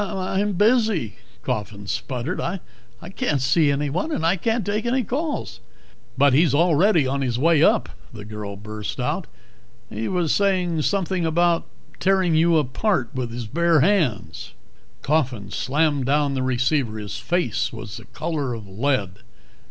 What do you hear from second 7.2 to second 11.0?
his way up," the girl burst out. "He was saying